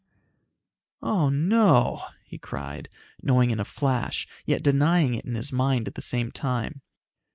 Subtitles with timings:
[1.03, 2.89] "Oh no!" he cried,
[3.21, 6.81] knowing in a flash, yet denying it in his mind at the same time.